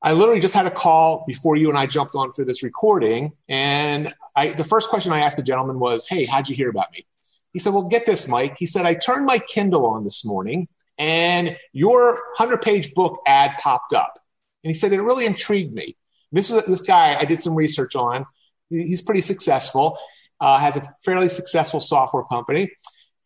I 0.00 0.12
literally 0.12 0.40
just 0.40 0.54
had 0.54 0.66
a 0.66 0.70
call 0.70 1.24
before 1.26 1.56
you 1.56 1.68
and 1.68 1.78
I 1.78 1.86
jumped 1.86 2.14
on 2.14 2.32
for 2.32 2.44
this 2.44 2.62
recording. 2.62 3.32
And 3.48 4.14
I, 4.36 4.48
the 4.48 4.64
first 4.64 4.90
question 4.90 5.12
I 5.12 5.20
asked 5.20 5.36
the 5.36 5.42
gentleman 5.42 5.78
was, 5.78 6.06
Hey, 6.06 6.24
how'd 6.24 6.48
you 6.48 6.54
hear 6.54 6.68
about 6.68 6.92
me? 6.92 7.06
He 7.54 7.60
said, 7.60 7.72
Well, 7.72 7.88
get 7.88 8.04
this, 8.04 8.28
Mike. 8.28 8.56
He 8.58 8.66
said, 8.66 8.84
I 8.84 8.94
turned 8.94 9.24
my 9.24 9.38
Kindle 9.38 9.86
on 9.86 10.04
this 10.04 10.24
morning 10.24 10.68
and 10.98 11.56
your 11.72 12.14
100 12.36 12.60
page 12.60 12.92
book 12.92 13.22
ad 13.26 13.52
popped 13.58 13.94
up. 13.94 14.18
And 14.62 14.70
he 14.70 14.74
said, 14.74 14.92
It 14.92 15.00
really 15.00 15.24
intrigued 15.24 15.72
me. 15.72 15.96
This 16.32 16.50
is 16.50 16.66
this 16.66 16.82
guy 16.82 17.16
I 17.18 17.24
did 17.24 17.40
some 17.40 17.54
research 17.54 17.94
on. 17.94 18.26
He's 18.68 19.00
pretty 19.00 19.20
successful, 19.20 19.96
uh, 20.40 20.58
has 20.58 20.76
a 20.76 20.94
fairly 21.04 21.28
successful 21.28 21.80
software 21.80 22.24
company. 22.24 22.70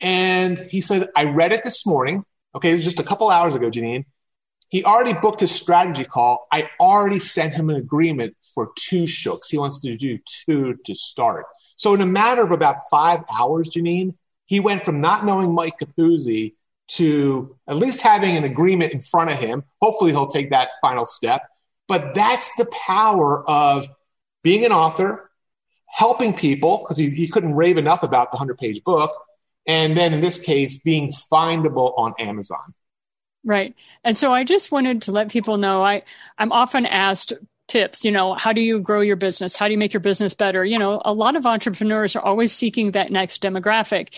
And 0.00 0.58
he 0.70 0.82
said, 0.82 1.08
I 1.16 1.24
read 1.24 1.52
it 1.52 1.64
this 1.64 1.86
morning. 1.86 2.22
Okay, 2.54 2.70
it 2.70 2.74
was 2.74 2.84
just 2.84 3.00
a 3.00 3.04
couple 3.04 3.30
hours 3.30 3.54
ago, 3.54 3.70
Janine. 3.70 4.04
He 4.68 4.84
already 4.84 5.18
booked 5.18 5.40
his 5.40 5.50
strategy 5.50 6.04
call. 6.04 6.46
I 6.52 6.68
already 6.78 7.20
sent 7.20 7.54
him 7.54 7.70
an 7.70 7.76
agreement 7.76 8.36
for 8.54 8.72
two 8.76 9.06
shooks. 9.06 9.48
He 9.48 9.56
wants 9.56 9.80
to 9.80 9.96
do 9.96 10.18
two 10.44 10.76
to 10.84 10.94
start. 10.94 11.46
So 11.78 11.94
in 11.94 12.00
a 12.00 12.06
matter 12.06 12.42
of 12.42 12.50
about 12.50 12.88
five 12.90 13.24
hours, 13.32 13.70
Janine, 13.70 14.14
he 14.44 14.60
went 14.60 14.82
from 14.82 15.00
not 15.00 15.24
knowing 15.24 15.54
Mike 15.54 15.78
Capuzzi 15.80 16.54
to 16.88 17.56
at 17.68 17.76
least 17.76 18.00
having 18.00 18.36
an 18.36 18.44
agreement 18.44 18.92
in 18.92 19.00
front 19.00 19.30
of 19.30 19.38
him. 19.38 19.62
Hopefully 19.80 20.10
he'll 20.10 20.26
take 20.26 20.50
that 20.50 20.70
final 20.82 21.04
step. 21.04 21.42
But 21.86 22.14
that's 22.14 22.54
the 22.56 22.66
power 22.66 23.48
of 23.48 23.86
being 24.42 24.64
an 24.64 24.72
author, 24.72 25.30
helping 25.86 26.34
people, 26.34 26.78
because 26.78 26.98
he, 26.98 27.10
he 27.10 27.28
couldn't 27.28 27.54
rave 27.54 27.78
enough 27.78 28.02
about 28.02 28.32
the 28.32 28.36
100 28.36 28.58
page 28.58 28.82
book, 28.82 29.12
and 29.66 29.96
then 29.96 30.12
in 30.12 30.20
this 30.20 30.38
case, 30.38 30.78
being 30.78 31.08
findable 31.08 31.96
on 31.96 32.14
Amazon. 32.18 32.74
Right. 33.44 33.74
And 34.02 34.16
so 34.16 34.32
I 34.32 34.44
just 34.44 34.72
wanted 34.72 35.02
to 35.02 35.12
let 35.12 35.30
people 35.30 35.58
know 35.58 35.82
I, 35.82 36.02
I'm 36.38 36.52
often 36.52 36.86
asked 36.86 37.32
tips 37.68 38.04
you 38.04 38.10
know 38.10 38.34
how 38.34 38.52
do 38.52 38.60
you 38.60 38.80
grow 38.80 39.00
your 39.00 39.16
business 39.16 39.56
how 39.56 39.66
do 39.66 39.72
you 39.72 39.78
make 39.78 39.92
your 39.92 40.00
business 40.00 40.34
better 40.34 40.64
you 40.64 40.78
know 40.78 41.00
a 41.04 41.12
lot 41.12 41.36
of 41.36 41.46
entrepreneurs 41.46 42.16
are 42.16 42.24
always 42.24 42.50
seeking 42.50 42.92
that 42.92 43.12
next 43.12 43.42
demographic 43.42 44.08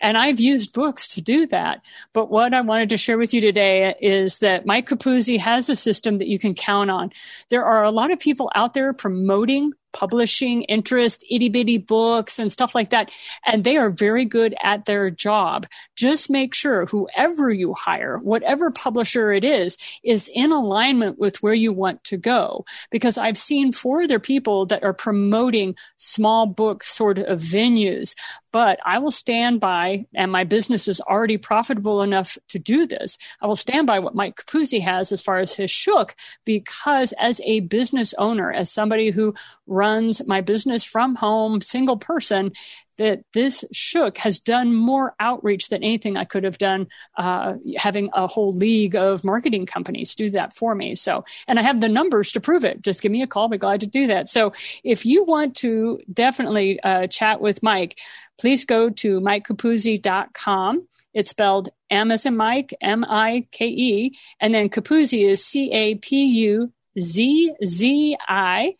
and 0.00 0.16
i've 0.16 0.40
used 0.40 0.72
books 0.72 1.08
to 1.08 1.20
do 1.20 1.46
that 1.46 1.82
but 2.12 2.30
what 2.30 2.54
i 2.54 2.60
wanted 2.60 2.88
to 2.88 2.96
share 2.96 3.18
with 3.18 3.34
you 3.34 3.40
today 3.40 3.94
is 4.00 4.38
that 4.38 4.64
mike 4.64 4.88
capuzzi 4.88 5.38
has 5.38 5.68
a 5.68 5.76
system 5.76 6.18
that 6.18 6.28
you 6.28 6.38
can 6.38 6.54
count 6.54 6.90
on 6.90 7.10
there 7.50 7.64
are 7.64 7.84
a 7.84 7.90
lot 7.90 8.12
of 8.12 8.18
people 8.18 8.50
out 8.54 8.74
there 8.74 8.92
promoting 8.92 9.72
publishing 9.92 10.62
interest, 10.62 11.24
itty 11.30 11.48
bitty 11.48 11.78
books 11.78 12.38
and 12.38 12.50
stuff 12.50 12.74
like 12.74 12.90
that. 12.90 13.10
And 13.46 13.64
they 13.64 13.76
are 13.76 13.90
very 13.90 14.24
good 14.24 14.54
at 14.62 14.84
their 14.84 15.10
job. 15.10 15.66
Just 16.00 16.30
make 16.30 16.54
sure 16.54 16.86
whoever 16.86 17.50
you 17.50 17.74
hire, 17.74 18.16
whatever 18.16 18.70
publisher 18.70 19.32
it 19.32 19.44
is, 19.44 19.76
is 20.02 20.30
in 20.34 20.50
alignment 20.50 21.18
with 21.18 21.42
where 21.42 21.52
you 21.52 21.74
want 21.74 22.02
to 22.04 22.16
go. 22.16 22.64
Because 22.90 23.18
I've 23.18 23.36
seen 23.36 23.70
four 23.70 24.00
other 24.00 24.18
people 24.18 24.64
that 24.64 24.82
are 24.82 24.94
promoting 24.94 25.76
small 25.96 26.46
book 26.46 26.84
sort 26.84 27.18
of 27.18 27.38
venues, 27.38 28.14
but 28.50 28.80
I 28.82 28.98
will 28.98 29.10
stand 29.10 29.60
by, 29.60 30.06
and 30.14 30.32
my 30.32 30.44
business 30.44 30.88
is 30.88 31.02
already 31.02 31.36
profitable 31.36 32.00
enough 32.00 32.38
to 32.48 32.58
do 32.58 32.86
this. 32.86 33.18
I 33.42 33.46
will 33.46 33.54
stand 33.54 33.86
by 33.86 33.98
what 33.98 34.14
Mike 34.14 34.36
Capuzzi 34.36 34.80
has 34.80 35.12
as 35.12 35.20
far 35.20 35.38
as 35.38 35.52
his 35.52 35.70
shook, 35.70 36.16
because 36.46 37.12
as 37.20 37.42
a 37.44 37.60
business 37.60 38.14
owner, 38.14 38.50
as 38.50 38.72
somebody 38.72 39.10
who 39.10 39.34
runs 39.66 40.26
my 40.26 40.40
business 40.40 40.82
from 40.82 41.16
home, 41.16 41.60
single 41.60 41.98
person, 41.98 42.52
that 42.98 43.20
this 43.32 43.64
shook 43.72 44.18
has 44.18 44.38
done 44.38 44.74
more 44.74 45.14
outreach 45.20 45.68
than 45.68 45.82
anything 45.82 46.16
I 46.16 46.24
could 46.24 46.44
have 46.44 46.58
done, 46.58 46.88
uh, 47.16 47.54
having 47.76 48.10
a 48.14 48.26
whole 48.26 48.52
league 48.52 48.94
of 48.94 49.24
marketing 49.24 49.66
companies 49.66 50.14
do 50.14 50.30
that 50.30 50.52
for 50.52 50.74
me. 50.74 50.94
So, 50.94 51.24
and 51.48 51.58
I 51.58 51.62
have 51.62 51.80
the 51.80 51.88
numbers 51.88 52.32
to 52.32 52.40
prove 52.40 52.64
it. 52.64 52.82
Just 52.82 53.02
give 53.02 53.12
me 53.12 53.22
a 53.22 53.26
call. 53.26 53.44
I'll 53.44 53.48
be 53.48 53.58
glad 53.58 53.80
to 53.80 53.86
do 53.86 54.06
that. 54.08 54.28
So, 54.28 54.52
if 54.84 55.06
you 55.06 55.24
want 55.24 55.56
to 55.56 56.00
definitely 56.12 56.80
uh, 56.80 57.06
chat 57.06 57.40
with 57.40 57.62
Mike, 57.62 57.98
please 58.38 58.64
go 58.64 58.90
to 58.90 59.20
mikecapuzzi.com. 59.20 60.86
It's 61.12 61.30
spelled 61.30 61.68
M 61.90 62.10
as 62.10 62.26
in 62.26 62.36
Mike, 62.36 62.74
M 62.80 63.04
I 63.08 63.46
K 63.50 63.66
E, 63.66 64.14
and 64.40 64.54
then 64.54 64.68
Capuzzi 64.68 65.28
is 65.28 65.44
C 65.44 65.72
A 65.72 65.94
P 65.96 66.24
U 66.44 66.72
Z 66.98 67.54
Z 67.64 68.16
I 68.28 68.74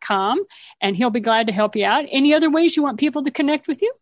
com, 0.00 0.40
and 0.80 0.96
he'll 0.96 1.10
be 1.10 1.20
glad 1.20 1.46
to 1.46 1.52
help 1.52 1.76
you 1.76 1.84
out. 1.84 2.04
Any 2.10 2.34
other 2.34 2.50
ways 2.50 2.76
you 2.76 2.82
want 2.82 2.98
people 2.98 3.22
to 3.24 3.30
connect 3.30 3.68
with 3.68 3.82
you? 3.82 3.92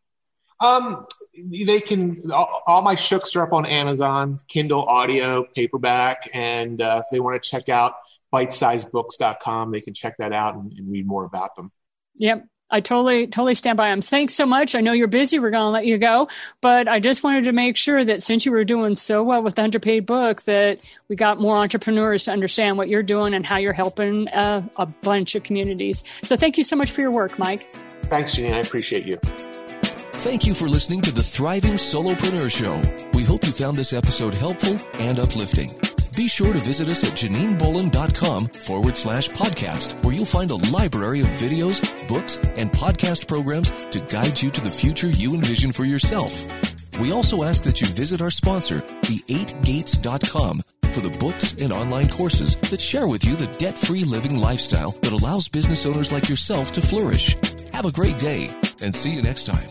Um, 0.61 1.07
they 1.35 1.81
can. 1.81 2.31
All, 2.31 2.63
all 2.67 2.83
my 2.83 2.95
shooks 2.95 3.35
are 3.37 3.43
up 3.43 3.53
on 3.53 3.65
Amazon, 3.65 4.39
Kindle, 4.49 4.83
audio, 4.83 5.47
paperback, 5.55 6.29
and 6.35 6.81
uh, 6.83 7.03
if 7.05 7.11
they 7.11 7.21
want 7.21 7.43
to 7.43 7.49
check 7.49 7.69
out 7.69 7.95
bitesizedbooks.com, 8.33 9.73
they 9.73 9.81
can 9.81 9.95
check 9.95 10.17
that 10.19 10.33
out 10.33 10.55
and, 10.55 10.73
and 10.73 10.91
read 10.91 11.07
more 11.07 11.25
about 11.25 11.57
them. 11.57 11.73
Yep. 12.17 12.47
I 12.71 12.81
totally, 12.81 13.27
totally 13.27 13.55
stand 13.55 13.77
by 13.77 13.91
them. 13.91 14.01
Thanks 14.01 14.35
so 14.35 14.47
much. 14.47 14.75
I 14.75 14.81
know 14.81 14.93
you're 14.93 15.09
busy. 15.09 15.39
We're 15.39 15.51
going 15.51 15.65
to 15.65 15.71
let 15.71 15.87
you 15.87 15.99
go, 15.99 16.27
but 16.61 16.89
I 16.89 17.01
just 17.01 17.25
wanted 17.25 17.45
to 17.45 17.53
make 17.53 17.77
sure 17.77 18.05
that 18.05 18.23
since 18.23 18.47
you 18.47 18.53
were 18.53 18.65
doing 18.65 18.95
so 18.95 19.23
well 19.23 19.43
with 19.43 19.57
the 19.57 19.63
underpaid 19.63 20.07
book, 20.07 20.43
that 20.43 20.81
we 21.09 21.17
got 21.17 21.41
more 21.41 21.57
entrepreneurs 21.57 22.25
to 22.25 22.33
understand 22.33 22.79
what 22.79 22.89
you're 22.89 23.03
doing 23.03 23.35
and 23.35 23.45
how 23.45 23.57
you're 23.57 23.73
helping 23.73 24.29
uh, 24.29 24.63
a 24.77 24.87
bunch 24.87 25.35
of 25.35 25.43
communities. 25.43 26.05
So 26.23 26.37
thank 26.37 26.59
you 26.59 26.65
so 26.65 26.77
much 26.77 26.91
for 26.91 27.01
your 27.01 27.11
work, 27.11 27.39
Mike. 27.39 27.71
Thanks, 28.05 28.37
Janine. 28.37 28.55
I 28.55 28.59
appreciate 28.59 29.07
you. 29.07 29.19
Thank 30.21 30.47
you 30.47 30.53
for 30.53 30.69
listening 30.69 31.01
to 31.03 31.13
the 31.13 31.23
Thriving 31.23 31.75
Solopreneur 31.75 32.51
Show. 32.51 32.83
We 33.15 33.25
hope 33.25 33.47
you 33.47 33.53
found 33.53 33.79
this 33.79 33.93
episode 33.93 34.35
helpful 34.35 34.77
and 34.99 35.19
uplifting. 35.19 35.71
Be 36.17 36.27
sure 36.27 36.53
to 36.53 36.59
visit 36.59 36.89
us 36.89 37.05
at 37.05 37.17
JanineBolon.com 37.17 38.47
forward 38.47 38.97
slash 38.97 39.29
podcast, 39.31 40.03
where 40.05 40.15
you'll 40.15 40.27
find 40.27 40.51
a 40.51 40.57
library 40.57 41.21
of 41.21 41.29
videos, 41.29 41.81
books, 42.09 42.39
and 42.57 42.71
podcast 42.71 43.27
programs 43.29 43.71
to 43.91 44.01
guide 44.01 44.41
you 44.41 44.51
to 44.51 44.61
the 44.61 44.71
future 44.71 45.09
you 45.09 45.35
envision 45.35 45.73
for 45.73 45.85
yourself. 45.85 46.47
We 47.01 47.13
also 47.13 47.45
ask 47.45 47.63
that 47.63 47.81
you 47.81 47.87
visit 47.87 48.21
our 48.21 48.31
sponsor, 48.31 48.81
the8gates.com, 49.03 50.63
for 50.93 51.01
the 51.01 51.17
books 51.19 51.55
and 51.61 51.73
online 51.73 52.09
courses 52.09 52.57
that 52.57 52.81
share 52.81 53.07
with 53.07 53.25
you 53.25 53.37
the 53.37 53.47
debt 53.59 53.79
free 53.79 54.05
living 54.05 54.37
lifestyle 54.37 54.91
that 54.91 55.13
allows 55.13 55.49
business 55.49 55.87
owners 55.87 56.13
like 56.13 56.29
yourself 56.29 56.73
to 56.73 56.83
flourish. 56.83 57.37
Have 57.73 57.87
a 57.87 57.93
great 57.93 58.19
day 58.19 58.51
and 58.83 58.95
see 58.95 59.11
you 59.11 59.23
next 59.23 59.45
time. 59.45 59.69